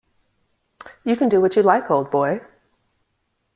[1.03, 2.41] You can do what you like, old boy!